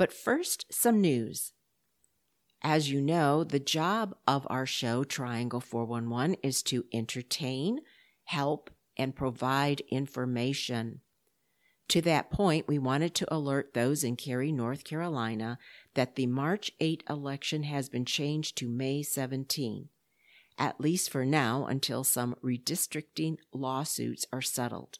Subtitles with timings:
[0.00, 1.52] But first, some news.
[2.62, 7.80] As you know, the job of our show, Triangle 411, is to entertain,
[8.24, 11.02] help, and provide information.
[11.88, 15.58] To that point, we wanted to alert those in Cary, North Carolina,
[15.92, 19.90] that the March 8 election has been changed to May 17,
[20.56, 24.98] at least for now until some redistricting lawsuits are settled.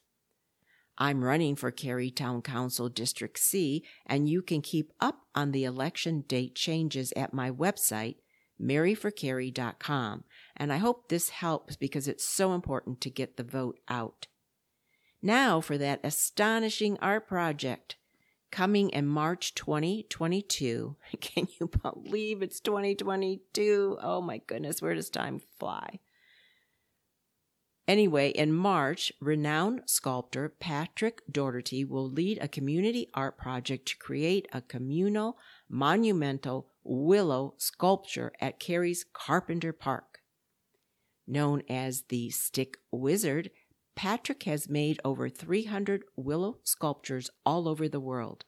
[1.01, 5.65] I'm running for Cary Town Council District C, and you can keep up on the
[5.65, 8.17] election date changes at my website,
[8.61, 10.25] maryforcary.com.
[10.59, 14.27] And I hope this helps because it's so important to get the vote out.
[15.23, 17.97] Now for that astonishing art project
[18.51, 20.97] coming in March 2022.
[21.23, 23.99] Can you believe it's 2022?
[24.03, 26.01] Oh my goodness, where does time fly?
[27.91, 34.47] Anyway, in March, renowned sculptor Patrick Dougherty will lead a community art project to create
[34.53, 35.37] a communal,
[35.69, 40.21] monumental willow sculpture at Cary's Carpenter Park.
[41.27, 43.51] Known as the Stick Wizard,
[43.97, 48.45] Patrick has made over 300 willow sculptures all over the world.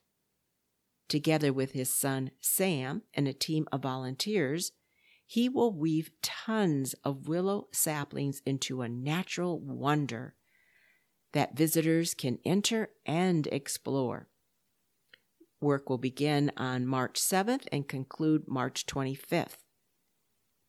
[1.08, 4.70] Together with his son Sam and a team of volunteers,
[5.32, 10.34] he will weave tons of willow saplings into a natural wonder
[11.32, 14.28] that visitors can enter and explore.
[15.58, 19.56] Work will begin on March 7th and conclude March 25th.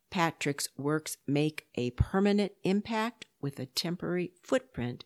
[0.09, 5.03] Patrick's works make a permanent impact with a temporary footprint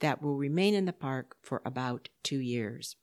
[0.00, 2.96] that will remain in the park for about two years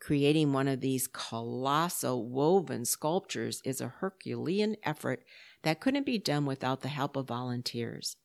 [0.00, 5.22] creating one of these colossal woven sculptures is a Herculean effort
[5.62, 8.16] that couldn't be done without the help of volunteers.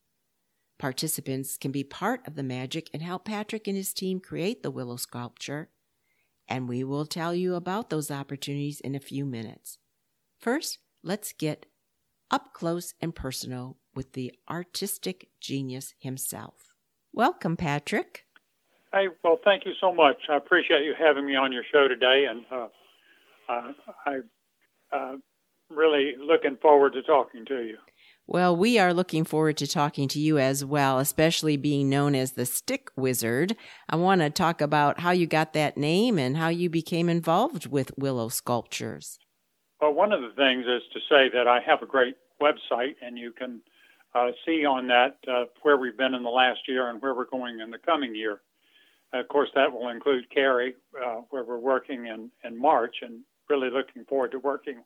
[0.80, 4.72] Participants can be part of the magic and help Patrick and his team create the
[4.72, 5.70] willow sculpture,
[6.48, 9.78] and we will tell you about those opportunities in a few minutes.
[10.40, 11.66] First, let's get
[12.32, 16.74] up close and personal with the artistic genius himself.
[17.14, 18.26] Welcome, Patrick.
[18.96, 20.16] Hey, well, thank you so much.
[20.30, 22.68] I appreciate you having me on your show today, and uh,
[23.50, 23.72] uh,
[24.06, 24.20] I
[24.96, 25.16] uh,
[25.70, 27.78] really looking forward to talking to you.
[28.26, 32.32] Well, we are looking forward to talking to you as well, especially being known as
[32.32, 33.58] the Stick Wizard.
[33.90, 37.68] I want to talk about how you got that name and how you became involved
[37.68, 39.20] with willow sculptures.
[39.82, 43.18] Well, one of the things is to say that I have a great website, and
[43.18, 43.60] you can
[44.14, 47.26] uh, see on that uh, where we've been in the last year and where we're
[47.26, 48.40] going in the coming year.
[49.20, 53.70] Of course, that will include Cary, uh, where we're working in, in March, and really
[53.70, 54.84] looking forward to working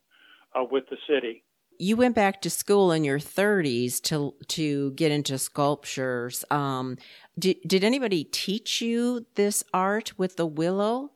[0.55, 1.43] uh, with the city.
[1.77, 6.43] You went back to school in your 30s to to get into sculptures.
[6.51, 6.97] Um,
[7.37, 11.11] did did anybody teach you this art with the willow?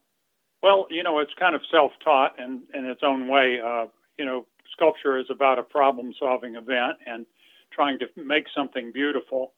[0.61, 3.59] Well, you know, it's kind of self-taught in in its own way.
[3.63, 3.87] Uh,
[4.17, 7.25] you know, sculpture is about a problem-solving event and
[7.73, 9.51] trying to make something beautiful.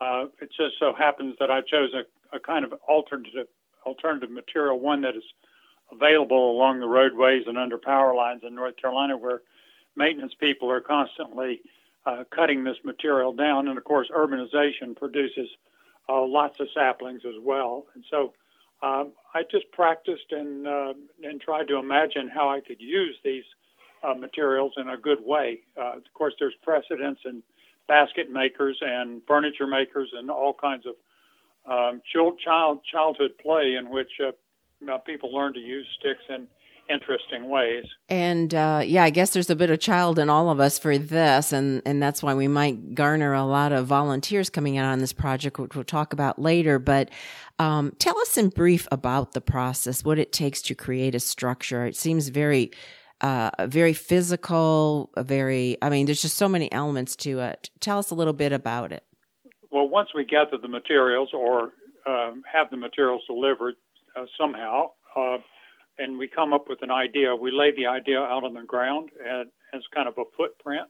[0.00, 2.02] Uh, it just so happens that I chose a
[2.32, 3.46] a kind of alternative
[3.86, 5.24] alternative material, one that is
[5.90, 9.40] available along the roadways and under power lines in North Carolina, where
[9.96, 11.60] maintenance people are constantly
[12.06, 15.48] uh, cutting this material down, and of course, urbanization produces
[16.08, 17.86] uh, lots of saplings as well.
[17.94, 18.32] And so,
[18.82, 23.44] um, I just practiced and uh, and tried to imagine how I could use these
[24.02, 25.60] uh, materials in a good way.
[25.76, 27.42] Uh, of course, there's precedence in
[27.88, 30.94] basket makers and furniture makers and all kinds of
[31.66, 36.46] um, child childhood play in which uh, people learn to use sticks in
[36.90, 37.84] interesting ways.
[38.08, 40.98] And uh, yeah, I guess there's a bit of child in all of us for
[40.98, 44.98] this, and and that's why we might garner a lot of volunteers coming out on
[44.98, 46.78] this project, which we'll talk about later.
[46.78, 47.10] But
[47.58, 51.86] um, tell us in brief about the process, what it takes to create a structure.
[51.86, 52.72] It seems very.
[53.22, 57.68] Uh, very physical, very, I mean, there's just so many elements to it.
[57.78, 59.04] Tell us a little bit about it
[59.70, 61.72] well, once we gather the materials or
[62.06, 63.74] um, have the materials delivered
[64.16, 65.38] uh, somehow, uh,
[65.98, 69.10] and we come up with an idea, we lay the idea out on the ground
[69.28, 69.46] as,
[69.94, 70.88] kind of a footprint.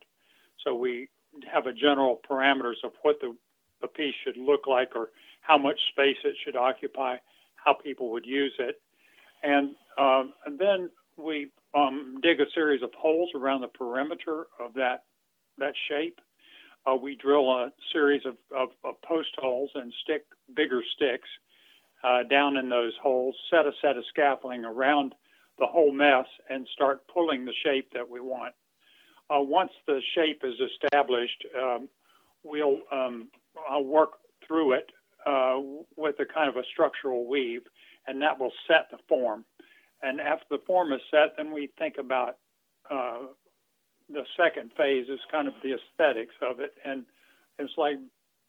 [0.64, 1.08] So we
[1.52, 3.36] have a general parameters of what the,
[3.80, 5.10] the piece should look like or
[5.42, 7.16] how much space it should occupy,
[7.56, 8.80] how people would use it.
[9.42, 14.74] and, uh, and then we um, dig a series of holes around the perimeter of
[14.74, 15.04] that
[15.58, 16.20] that shape.
[16.86, 20.24] Uh, we drill a series of, of, of, post holes and stick
[20.56, 21.28] bigger sticks
[22.02, 25.14] uh, down in those holes, set a set of scaffolding around
[25.58, 28.54] the whole mess, and start pulling the shape that we want.
[29.28, 31.88] Uh, once the shape is established, um,
[32.42, 33.28] we'll um,
[33.68, 34.12] I'll work
[34.46, 34.90] through it
[35.26, 35.58] uh,
[35.96, 37.62] with a kind of a structural weave,
[38.06, 39.44] and that will set the form.
[40.02, 42.38] And after the form is set, then we think about
[42.90, 43.18] uh,
[44.12, 47.04] the second phase is kind of the aesthetics of it, and
[47.58, 47.96] it's like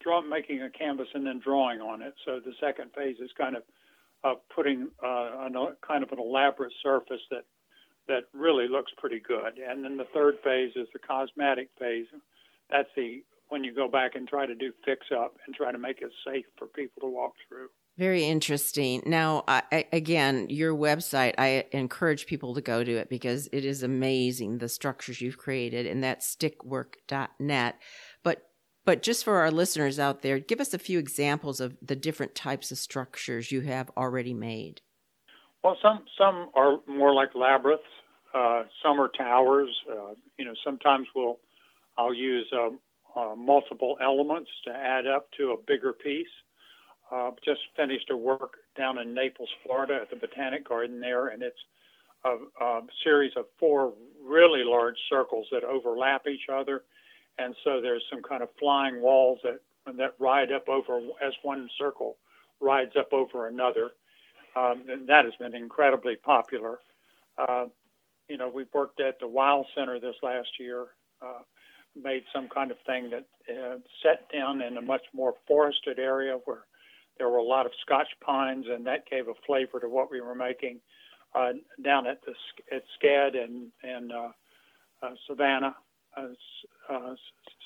[0.00, 2.14] draw, making a canvas and then drawing on it.
[2.24, 3.62] So the second phase is kind of
[4.24, 5.50] uh, putting uh, a
[5.86, 7.44] kind of an elaborate surface that
[8.08, 9.58] that really looks pretty good.
[9.58, 12.06] And then the third phase is the cosmetic phase.
[12.68, 15.76] That's the when you go back and try to do fix up and try to
[15.76, 17.68] make it safe for people to walk through.
[17.98, 19.02] Very interesting.
[19.04, 23.82] Now, I, again, your website, I encourage people to go to it because it is
[23.82, 27.78] amazing the structures you've created, and that's stickwork.net.
[28.22, 28.48] But
[28.86, 32.34] but just for our listeners out there, give us a few examples of the different
[32.34, 34.80] types of structures you have already made.
[35.62, 37.84] Well, some some are more like labyrinths.
[38.34, 39.68] Uh, some are towers.
[39.86, 41.38] Uh, you know, sometimes we'll
[41.98, 42.70] I'll use uh,
[43.16, 46.26] uh multiple elements to add up to a bigger piece.
[47.10, 51.42] Uh, just finished a work down in Naples, Florida, at the Botanic Garden there, and
[51.42, 51.58] it's
[52.24, 53.92] a, a series of four
[54.24, 56.84] really large circles that overlap each other,
[57.38, 59.60] and so there's some kind of flying walls that
[59.98, 62.16] that ride up over as one circle
[62.60, 63.90] rides up over another.
[64.54, 66.78] Um, and that has been incredibly popular.
[67.36, 67.66] Uh,
[68.28, 70.86] you know, we worked at the Weill Center this last year,
[71.20, 71.40] uh,
[72.00, 76.38] made some kind of thing that uh, set down in a much more forested area
[76.44, 76.64] where
[77.18, 80.20] there were a lot of Scotch pines, and that gave a flavor to what we
[80.20, 80.80] were making
[81.34, 81.52] uh,
[81.82, 82.34] down at the
[82.74, 84.28] at SCAD and and uh,
[85.02, 85.74] uh, Savannah,
[86.16, 87.14] uh, uh,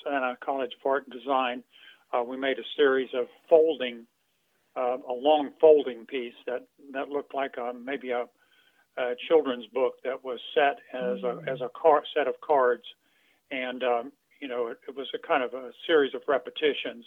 [0.03, 1.63] Savannah College of Art and Design.
[2.13, 4.05] Uh, we made a series of folding,
[4.75, 8.25] uh, a long folding piece that that looked like a, maybe a,
[8.97, 12.83] a children's book that was set as a as a car, set of cards,
[13.51, 14.11] and um,
[14.41, 17.05] you know it, it was a kind of a series of repetitions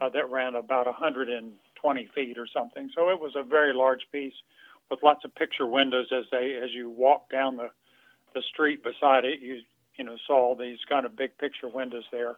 [0.00, 2.90] uh, that ran about 100 and 20 feet or something.
[2.94, 4.32] So it was a very large piece
[4.90, 7.68] with lots of picture windows as they as you walk down the
[8.34, 9.40] the street beside it.
[9.40, 9.60] You
[9.96, 12.36] you know saw these kind of big picture windows there,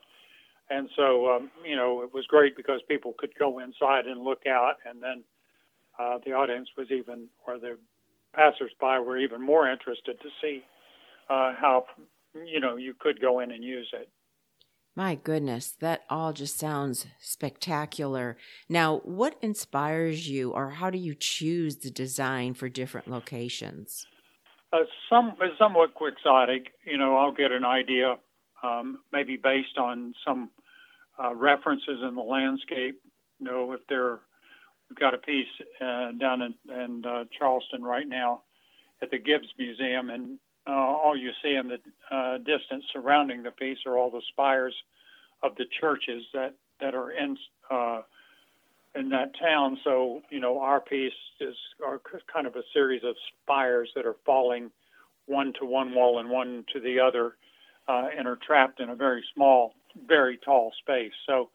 [0.71, 4.47] and so um, you know it was great because people could go inside and look
[4.47, 5.25] out, and then
[5.99, 7.79] uh, the audience was even or the
[8.35, 10.63] passersby were even more interested to see
[11.31, 11.87] uh, how
[12.45, 14.09] you know you could go in and use it.
[14.97, 18.39] My goodness, that all just sounds spectacular.
[18.67, 24.07] Now, what inspires you, or how do you choose the design for different locations?
[24.73, 26.73] Uh, some somewhat quixotic.
[26.87, 28.17] You know, I'll get an idea,
[28.63, 30.49] um, maybe based on some
[31.23, 32.99] uh, references in the landscape.
[33.39, 34.21] You know, if there,
[34.89, 35.47] we've got a piece
[35.79, 38.45] uh, down in, in uh, Charleston right now
[39.03, 41.79] at the Gibbs Museum, and uh, all you see in the
[42.15, 44.75] uh, distance surrounding the piece are all the spires
[45.43, 47.37] of the churches that that are in
[47.71, 48.03] uh,
[48.95, 49.79] in that town.
[49.85, 51.55] So you know, our piece is
[52.33, 54.71] kind of a series of spires that are falling
[55.27, 57.37] one to one wall and one to the other,
[57.89, 59.75] uh, and are trapped in a very small,
[60.07, 61.13] very tall space.
[61.27, 61.51] So.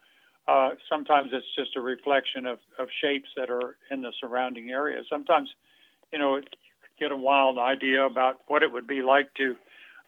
[0.48, 5.00] Uh, sometimes it's just a reflection of, of shapes that are in the surrounding area.
[5.08, 5.48] Sometimes,
[6.12, 6.40] you know,
[6.98, 9.56] get a wild idea about what it would be like to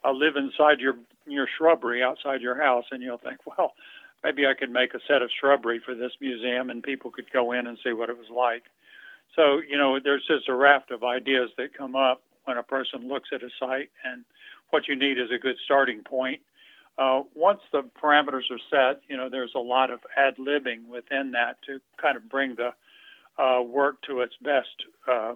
[0.03, 0.95] uh, live inside your
[1.27, 3.73] your shrubbery outside your house, and you'll think, well,
[4.23, 7.51] maybe I could make a set of shrubbery for this museum, and people could go
[7.51, 8.63] in and see what it was like.
[9.35, 13.07] So you know, there's just a raft of ideas that come up when a person
[13.07, 14.23] looks at a site, and
[14.69, 16.41] what you need is a good starting point.
[16.97, 21.31] Uh, once the parameters are set, you know, there's a lot of ad libbing within
[21.31, 22.71] that to kind of bring the
[23.41, 25.33] uh, work to its best uh,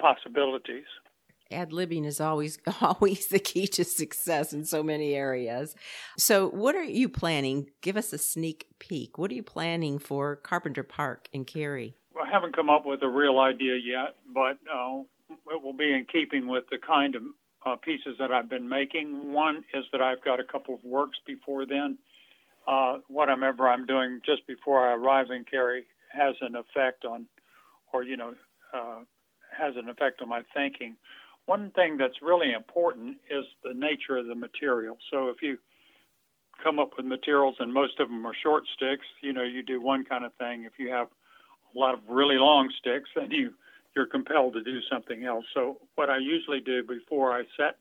[0.00, 0.86] possibilities.
[1.52, 5.74] Ad libbing is always always the key to success in so many areas.
[6.16, 7.70] So, what are you planning?
[7.82, 9.18] Give us a sneak peek.
[9.18, 11.96] What are you planning for Carpenter Park in Cary?
[12.14, 15.00] Well, I haven't come up with a real idea yet, but uh,
[15.50, 17.22] it will be in keeping with the kind of
[17.66, 19.32] uh, pieces that I've been making.
[19.32, 21.98] One is that I've got a couple of works before then.
[22.66, 27.26] Uh, whatever I'm doing just before I arrive in Cary has an effect on,
[27.92, 28.34] or you know,
[28.72, 29.00] uh,
[29.60, 30.96] has an effect on my thinking.
[31.46, 34.98] One thing that's really important is the nature of the material.
[35.10, 35.58] So if you
[36.62, 39.80] come up with materials and most of them are short sticks, you know, you do
[39.80, 40.64] one kind of thing.
[40.64, 41.08] If you have
[41.74, 43.54] a lot of really long sticks, then you
[43.96, 45.44] you're compelled to do something else.
[45.52, 47.76] So what I usually do before I set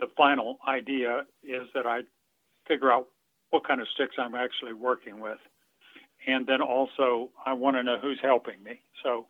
[0.00, 2.00] the final idea is that I
[2.66, 3.08] figure out
[3.50, 5.38] what kind of sticks I'm actually working with.
[6.26, 8.80] And then also I want to know who's helping me.
[9.02, 9.26] So,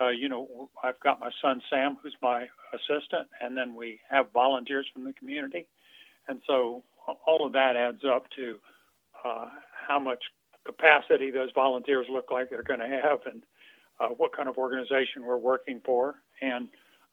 [0.00, 4.26] uh, you know, I've got my son Sam, who's my assistant, and then we have
[4.32, 5.66] volunteers from the community.
[6.28, 6.84] And so
[7.26, 8.56] all of that adds up to
[9.24, 9.46] uh,
[9.88, 10.22] how much
[10.64, 13.42] capacity those volunteers look like they're going to have and
[14.00, 16.16] uh, what kind of organization we're working for.
[16.42, 16.68] And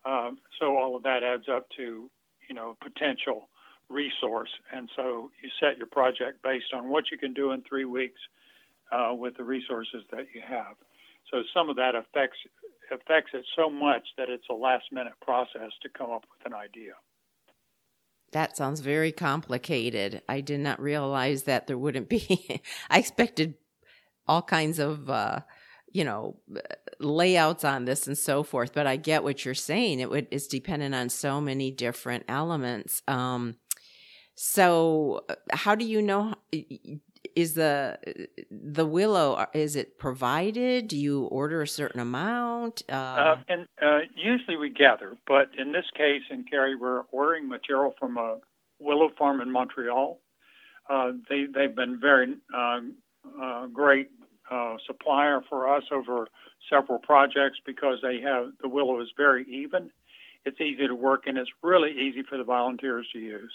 [0.05, 2.09] um, so all of that adds up to,
[2.47, 3.49] you know, potential
[3.89, 4.49] resource.
[4.73, 8.19] And so you set your project based on what you can do in three weeks
[8.91, 10.75] uh, with the resources that you have.
[11.31, 12.37] So some of that affects
[12.91, 16.53] affects it so much that it's a last minute process to come up with an
[16.53, 16.93] idea.
[18.31, 20.21] That sounds very complicated.
[20.27, 22.61] I did not realize that there wouldn't be.
[22.89, 23.55] I expected
[24.27, 25.41] all kinds of, uh,
[25.91, 26.37] you know,
[26.99, 28.73] layouts on this and so forth.
[28.73, 29.99] But I get what you're saying.
[29.99, 33.01] It would it's dependent on so many different elements.
[33.07, 33.55] Um,
[34.35, 36.33] so, uh, how do you know?
[37.35, 37.99] Is the
[38.49, 40.87] the willow is it provided?
[40.87, 42.83] Do you order a certain amount?
[42.89, 47.49] Uh, uh, and uh, usually we gather, but in this case, in Cary, we're ordering
[47.49, 48.37] material from a
[48.79, 50.19] willow farm in Montreal.
[50.89, 54.11] Uh, they they've been very uh, great
[54.87, 56.27] supplier for us over
[56.69, 59.91] several projects because they have the willow is very even.
[60.45, 63.51] It's easy to work and it's really easy for the volunteers to use.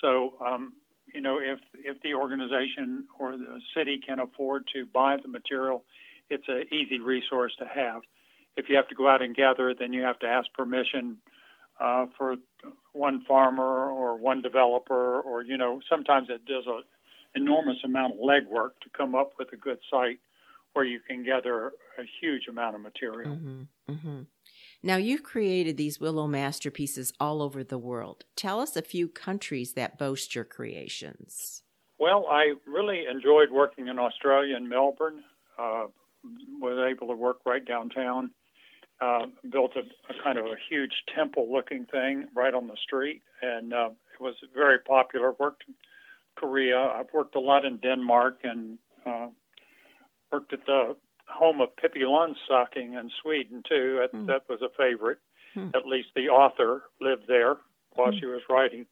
[0.00, 0.74] So, um,
[1.14, 5.84] you know, if if the organization or the city can afford to buy the material,
[6.28, 8.02] it's an easy resource to have.
[8.56, 11.18] If you have to go out and gather, then you have to ask permission
[11.80, 12.36] uh, for
[12.92, 16.82] one farmer or one developer, or you know, sometimes it does an
[17.34, 20.18] enormous amount of legwork to come up with a good site
[20.72, 23.32] where you can gather a huge amount of material.
[23.32, 24.20] Mm-hmm, mm-hmm.
[24.82, 28.24] Now, you've created these willow masterpieces all over the world.
[28.34, 31.62] Tell us a few countries that boast your creations.
[31.98, 35.22] Well, I really enjoyed working in Australia and Melbourne.
[35.58, 35.86] Uh,
[36.60, 38.30] was able to work right downtown.
[39.00, 43.72] Uh, built a, a, kind of a huge temple-looking thing right on the street, and
[43.72, 45.32] uh, it was very popular.
[45.38, 45.74] Worked in
[46.36, 46.78] Korea.
[46.78, 49.28] I've worked a lot in Denmark and uh,
[50.30, 50.96] worked at the
[51.32, 54.00] home of Pippi Longstocking in Sweden too.
[54.00, 54.26] That, mm.
[54.26, 55.18] that was a favorite.
[55.56, 55.74] Mm.
[55.74, 57.56] At least the author lived there
[57.94, 58.20] while mm.
[58.20, 58.86] she was writing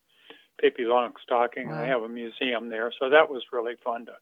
[0.61, 1.67] Pippi Longstocking.
[1.67, 1.83] Wow.
[1.83, 4.13] I have a museum there, so that was really fun to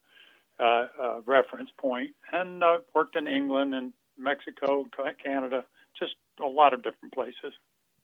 [0.63, 2.11] uh, uh, reference point.
[2.33, 4.87] And uh, worked in England and Mexico,
[5.23, 5.65] Canada,
[5.99, 7.53] just a lot of different places.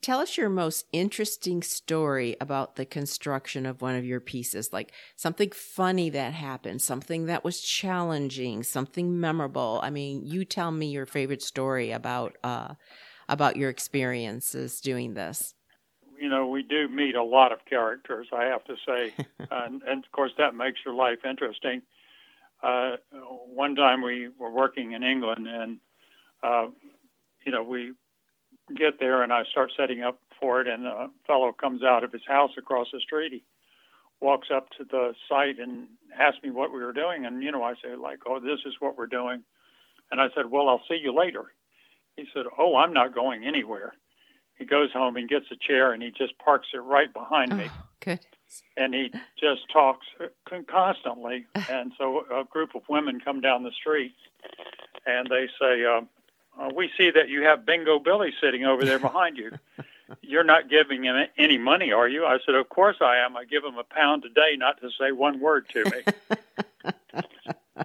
[0.02, 4.90] Tell us your most interesting story about the construction of one of your pieces, like
[5.14, 9.78] something funny that happened, something that was challenging, something memorable.
[9.80, 12.74] I mean, you tell me your favorite story about uh,
[13.28, 15.54] about your experiences doing this.
[16.20, 19.12] You know, we do meet a lot of characters, I have to say,
[19.52, 21.80] and, and, of course that makes your life interesting.
[22.60, 22.96] Uh,
[23.54, 25.78] one time we were working in England, and
[26.42, 26.66] uh,
[27.46, 27.92] you know we
[28.74, 32.12] get there and I start setting up for it, and a fellow comes out of
[32.12, 33.32] his house across the street.
[33.32, 33.42] He
[34.20, 35.88] walks up to the site and
[36.18, 38.74] asks me what we were doing, and you know I say like, "Oh, this is
[38.80, 39.42] what we're doing,"
[40.10, 41.52] and I said, "Well, I'll see you later."
[42.16, 43.94] He said, "Oh, I'm not going anywhere."
[44.62, 47.66] He goes home and gets a chair and he just parks it right behind me.
[47.68, 48.20] Oh, good.
[48.76, 49.10] And he
[49.40, 50.06] just talks
[50.68, 51.46] constantly.
[51.68, 54.14] and so a group of women come down the street
[55.06, 56.02] and they say, uh,
[56.58, 59.52] uh, we see that you have Bingo Billy sitting over there behind you.
[60.20, 62.26] You're not giving him any money, are you?
[62.26, 63.36] I said, Of course I am.
[63.36, 66.02] I give him a pound a day not to say one word to me.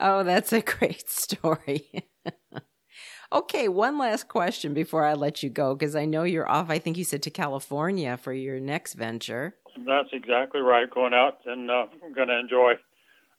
[0.00, 2.04] oh, that's a great story.
[3.32, 6.70] okay, one last question before I let you go, because I know you're off.
[6.70, 9.56] I think you said to California for your next venture.
[9.84, 10.88] That's exactly right.
[10.88, 12.74] Going out and uh, I'm going to enjoy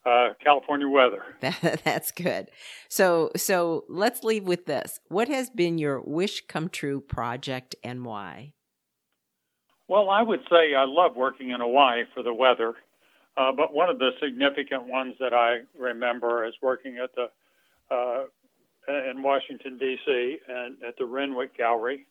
[0.07, 1.23] uh, California weather.
[1.83, 2.49] That's good.
[2.87, 4.99] So, so let's leave with this.
[5.09, 8.53] What has been your wish come true project and why?
[9.87, 12.73] Well, I would say I love working in Hawaii for the weather,
[13.37, 17.29] uh, but one of the significant ones that I remember is working at the
[17.89, 18.23] uh,
[19.11, 20.37] in Washington D.C.
[20.47, 22.05] and at the Renwick Gallery.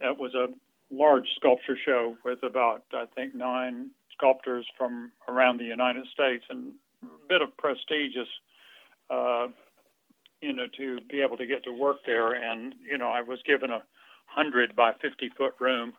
[0.00, 0.48] That was a
[0.92, 6.72] large sculpture show with about I think nine sculptors from around the United States and
[7.28, 8.28] bit of prestigious,
[9.10, 9.48] uh,
[10.40, 12.32] you know, to be able to get to work there.
[12.32, 13.82] And you know, I was given a
[14.26, 15.94] hundred by fifty foot room,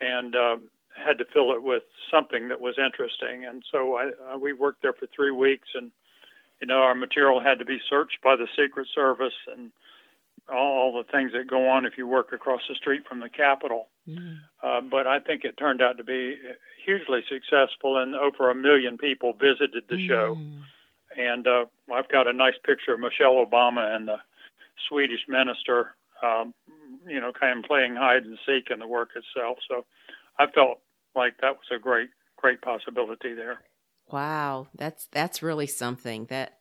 [0.00, 0.56] and uh,
[0.96, 3.44] had to fill it with something that was interesting.
[3.44, 5.90] And so I, uh, we worked there for three weeks, and
[6.60, 9.70] you know, our material had to be searched by the Secret Service, and
[10.52, 13.88] all, the things that go on if you work across the street from the Capitol.
[14.08, 14.38] Mm.
[14.62, 16.36] Uh, but I think it turned out to be
[16.88, 20.08] hugely successful, and over a million people visited the mm.
[20.08, 20.38] show.
[21.16, 24.16] And uh, I've got a nice picture of Michelle Obama and the
[24.88, 26.54] Swedish minister, um,
[27.06, 29.58] you know, kind of playing hide and seek in the work itself.
[29.68, 29.84] So
[30.38, 30.80] I felt
[31.14, 33.60] like that was a great, great possibility there.
[34.10, 36.26] Wow, that's that's really something.
[36.26, 36.52] That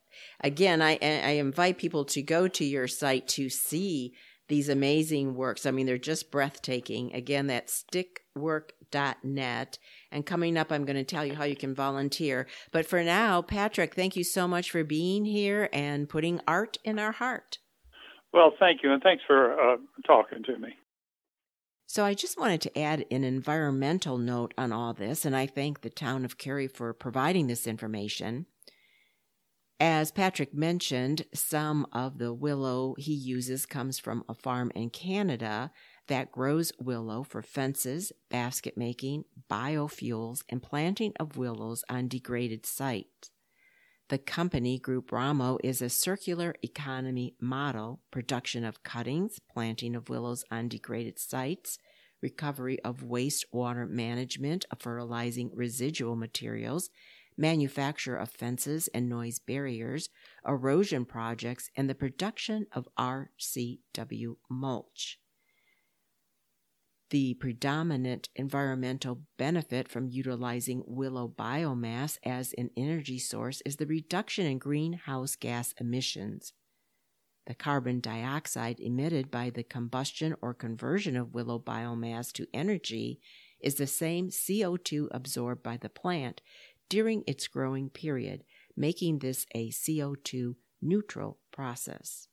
[0.44, 4.14] again, I I invite people to go to your site to see
[4.48, 5.66] these amazing works.
[5.66, 7.14] I mean, they're just breathtaking.
[7.14, 9.78] Again, that's stickwork.net.
[10.12, 12.48] And coming up, I'm going to tell you how you can volunteer.
[12.72, 17.00] But for now, Patrick, thank you so much for being here and putting art in
[17.00, 17.60] our heart.
[18.34, 18.92] Well, thank you.
[18.92, 20.70] And thanks for uh, talking to me.
[21.90, 25.82] So I just wanted to add an environmental note on all this, and I thank
[25.82, 28.46] the town of Cary for providing this information.
[29.80, 35.72] As Patrick mentioned, some of the willow he uses comes from a farm in Canada
[36.08, 43.30] that grows willow for fences, basket making, biofuels, and planting of willows on degraded sites.
[44.10, 50.44] The company, Groupe Ramo, is a circular economy model production of cuttings, planting of willows
[50.50, 51.78] on degraded sites,
[52.22, 56.90] recovery of wastewater management of fertilizing residual materials,
[57.38, 60.10] manufacture of fences and noise barriers,
[60.46, 65.20] erosion projects, and the production of RCW mulch.
[67.10, 74.46] The predominant environmental benefit from utilizing willow biomass as an energy source is the reduction
[74.46, 76.52] in greenhouse gas emissions.
[77.46, 83.22] The carbon dioxide emitted by the combustion or conversion of willow biomass to energy
[83.62, 86.42] is the same CO2 absorbed by the plant
[86.90, 88.44] during its growing period,
[88.76, 92.28] making this a CO2 neutral process.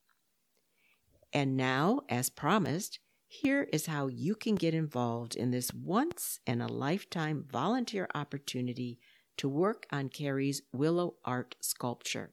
[1.33, 6.61] And now, as promised, here is how you can get involved in this once in
[6.61, 9.01] a lifetime volunteer opportunity
[9.39, 12.33] to work on Cary's Willow Art sculpture.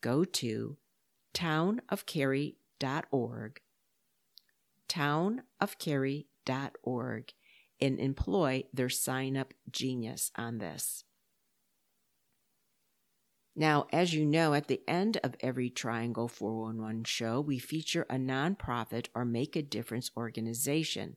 [0.00, 0.78] Go to
[1.34, 3.60] townofcarrie.org,
[4.88, 7.32] townofcary.org,
[7.82, 11.02] and employ their sign up genius on this.
[13.56, 18.14] Now, as you know, at the end of every Triangle 411 show, we feature a
[18.14, 21.16] nonprofit or make a difference organization.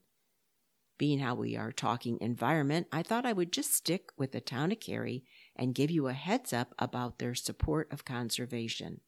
[0.98, 4.72] Being how we are talking environment, I thought I would just stick with the town
[4.72, 5.24] of Cary
[5.54, 9.00] and give you a heads up about their support of conservation.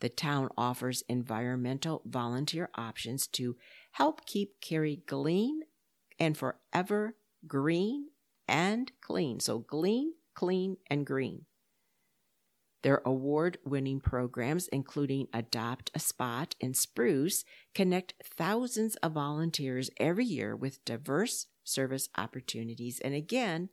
[0.00, 3.56] The town offers environmental volunteer options to
[3.92, 5.62] help keep Cary clean
[6.18, 8.08] and forever green
[8.46, 9.40] and clean.
[9.40, 11.46] So, clean, clean, and green.
[12.82, 20.24] Their award winning programs, including Adopt a Spot and Spruce, connect thousands of volunteers every
[20.24, 23.00] year with diverse service opportunities.
[23.00, 23.70] And again,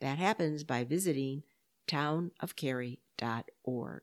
[0.00, 1.44] that happens by visiting
[1.88, 4.02] townofcary.org.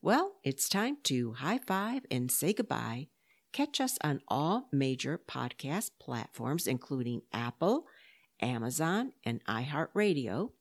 [0.00, 3.08] Well, it's time to high five and say goodbye.
[3.52, 7.84] Catch us on all major podcast platforms, including Apple,
[8.40, 10.52] Amazon, and iHeartRadio.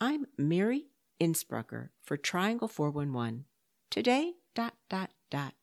[0.00, 0.86] I'm Mary
[1.20, 3.44] Insprucker for Triangle 411.
[3.90, 5.54] Today, dot, dot, dot,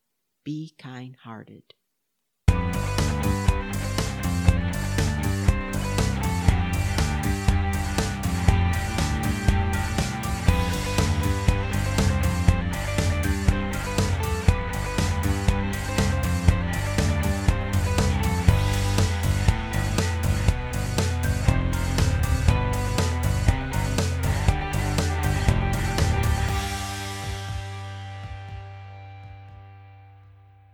[0.46, 1.74] be kind hearted.